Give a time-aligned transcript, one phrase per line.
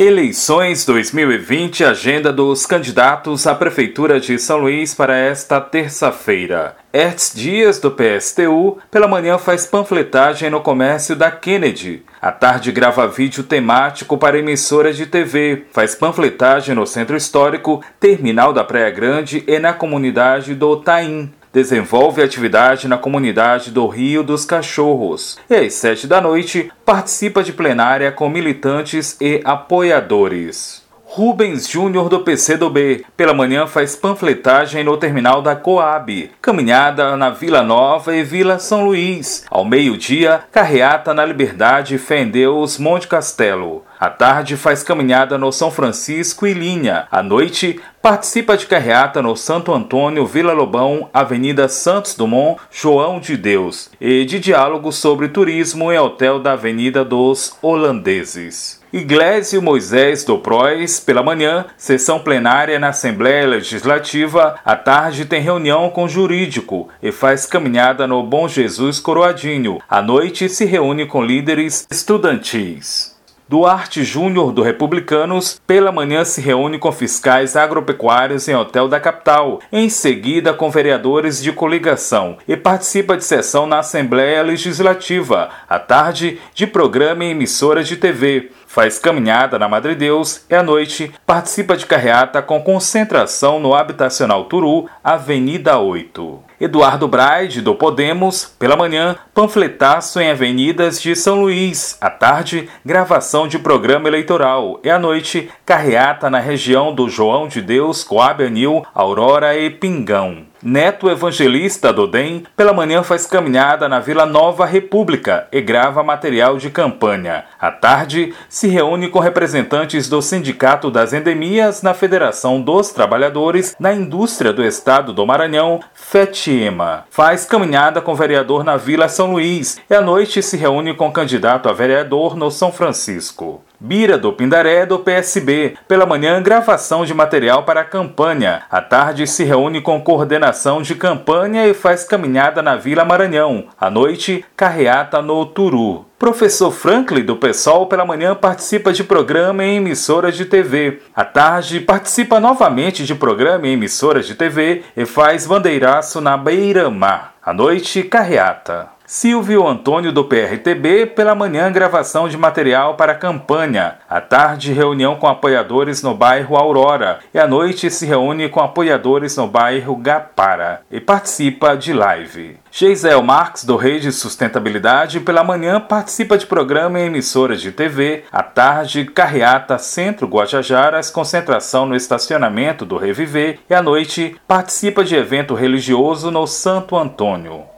[0.00, 6.76] Eleições 2020, agenda dos candidatos à Prefeitura de São Luís para esta terça-feira.
[6.94, 12.04] Hertz Dias, do PSTU, pela manhã faz panfletagem no comércio da Kennedy.
[12.22, 15.64] À tarde grava vídeo temático para emissoras de TV.
[15.72, 22.22] Faz panfletagem no Centro Histórico, Terminal da Praia Grande e na comunidade do Taim desenvolve
[22.22, 28.12] atividade na comunidade do Rio dos Cachorros e às sete da noite participa de plenária
[28.12, 30.86] com militantes e apoiadores.
[31.10, 33.04] Rubens Júnior do PCdoB.
[33.16, 36.30] Pela manhã faz panfletagem no terminal da Coab.
[36.40, 39.44] Caminhada na Vila Nova e Vila São Luís.
[39.50, 43.84] Ao meio-dia, carreata na Liberdade Fé em Deus Monte Castelo.
[43.98, 47.08] À tarde faz caminhada no São Francisco e Linha.
[47.10, 53.36] À noite participa de carreata no Santo Antônio, Vila Lobão, Avenida Santos Dumont, João de
[53.36, 58.80] Deus e de diálogo sobre turismo em hotel da Avenida dos Holandeses.
[58.92, 65.90] Iglesio Moisés do Prois, pela manhã, sessão plenária na Assembleia Legislativa, à tarde tem reunião
[65.90, 69.78] com jurídico e faz caminhada no Bom Jesus Coroadinho.
[69.90, 73.17] À noite se reúne com líderes estudantis.
[73.48, 79.60] Duarte Júnior do Republicanos, pela manhã se reúne com fiscais agropecuários em hotel da capital,
[79.72, 86.38] em seguida com vereadores de coligação e participa de sessão na Assembleia Legislativa, à tarde
[86.52, 88.50] de programa em emissoras de TV.
[88.66, 94.44] Faz caminhada na Madre Deus e à noite participa de carreata com concentração no Habitacional
[94.44, 96.47] Turu, Avenida 8.
[96.60, 101.96] Eduardo Braide, do Podemos, pela manhã, panfletaço em avenidas de São Luís.
[102.00, 104.80] À tarde, gravação de programa eleitoral.
[104.82, 110.46] E à noite, carreata na região do João de Deus, Coab Anil, Aurora e Pingão.
[110.62, 116.56] Neto Evangelista do DEM, pela manhã faz caminhada na Vila Nova República e grava material
[116.56, 117.44] de campanha.
[117.60, 123.92] À tarde, se reúne com representantes do Sindicato das Endemias na Federação dos Trabalhadores na
[123.92, 127.04] Indústria do Estado do Maranhão, FETIEMA.
[127.10, 131.68] Faz caminhada com vereador na Vila São Luís e à noite se reúne com candidato
[131.68, 133.62] a vereador no São Francisco.
[133.80, 135.76] Bira do Pindaré do PSB.
[135.86, 138.62] Pela manhã, gravação de material para a campanha.
[138.68, 143.66] À tarde, se reúne com coordenação de campanha e faz caminhada na Vila Maranhão.
[143.80, 146.06] À noite, carreata no Turu.
[146.18, 151.00] Professor Franklin, do PSOL, pela manhã participa de programa em emissoras de TV.
[151.14, 157.34] À tarde, participa novamente de programa em emissoras de TV e faz bandeiraço na Beira-Mar.
[157.40, 158.97] À noite, carreata.
[159.10, 163.94] Silvio Antônio do PRTB, pela manhã gravação de material para a campanha.
[164.06, 167.20] À tarde, reunião com apoiadores no bairro Aurora.
[167.32, 172.58] E à noite se reúne com apoiadores no bairro Gapara e participa de live.
[172.70, 178.24] Geisel Marques, do Rede Sustentabilidade, pela manhã participa de programa em emissoras de TV.
[178.30, 183.58] À tarde, carreata Centro Guajajaras, concentração no estacionamento do Reviver.
[183.70, 187.68] E à noite, participa de evento religioso no Santo Antônio.